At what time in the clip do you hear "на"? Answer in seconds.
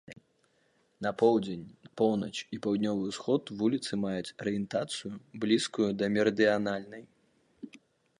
1.05-1.09